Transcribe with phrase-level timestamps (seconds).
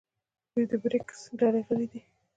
[0.51, 2.01] دوی د بریکس ډلې غړي دي.